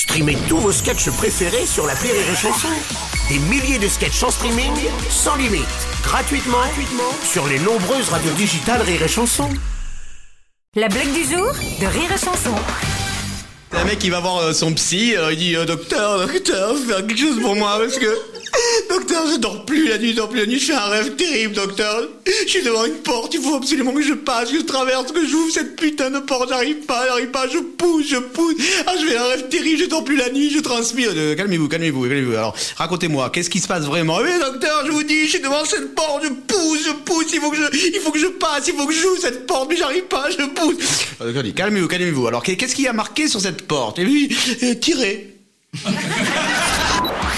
[0.00, 2.68] Streamez tous vos sketchs préférés sur la Rire et Chanson.
[3.28, 4.72] Des milliers de sketchs en streaming,
[5.10, 5.66] sans limite,
[6.02, 9.50] gratuitement, gratuitement sur les nombreuses radios digitales Rire et Chanson.
[10.74, 12.54] La blague du jour de Rire et Chanson.
[13.72, 17.06] Un mec qui va voir euh, son psy, euh, il dit euh, docteur, docteur, faire
[17.06, 18.39] quelque chose pour moi parce que
[18.90, 21.14] docteur, je dors plus la nuit, je dors plus la nuit, je fais un rêve
[21.14, 22.08] terrible, docteur.
[22.26, 25.24] Je suis devant une porte, il faut absolument que je passe, que je traverse, que
[25.26, 28.54] j'ouvre cette putain de porte, j'arrive pas, j'arrive pas, je pousse, je pousse.
[28.86, 31.12] Ah, je fais un rêve terrible, je dors plus la nuit, je transpire.
[31.14, 32.32] Euh, calmez-vous, calmez-vous, calmez-vous.
[32.32, 34.18] Alors, racontez-moi, qu'est-ce qui se passe vraiment?
[34.18, 37.40] Oui, docteur, je vous dis, je suis devant cette porte, je pousse, je pousse, il
[37.40, 39.76] faut que je, il faut que je passe, il faut que j'ouvre cette porte, mais
[39.76, 40.76] j'arrive pas, je pousse.
[41.20, 42.26] Docteur dit, calmez-vous, calmez-vous.
[42.26, 43.98] Alors, qu'est-ce qui a marqué sur cette porte?
[43.98, 45.36] Et lui, euh, tiré.